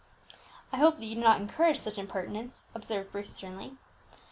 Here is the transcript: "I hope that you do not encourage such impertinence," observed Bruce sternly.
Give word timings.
"I 0.73 0.77
hope 0.77 0.95
that 0.95 1.05
you 1.05 1.13
do 1.13 1.21
not 1.21 1.39
encourage 1.39 1.77
such 1.77 1.99
impertinence," 1.99 2.63
observed 2.73 3.11
Bruce 3.11 3.35
sternly. 3.35 3.77